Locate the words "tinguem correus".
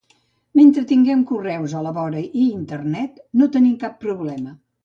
0.91-1.77